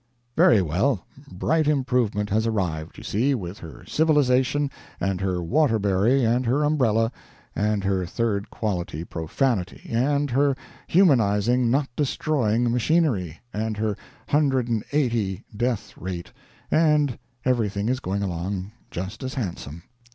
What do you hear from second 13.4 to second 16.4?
and her hundred and eighty death rate,